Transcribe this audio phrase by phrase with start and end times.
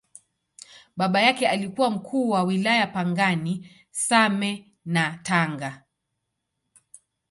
[0.97, 5.81] Baba yake alikuwa Mkuu wa Wilaya Pangani, Same na Tanga.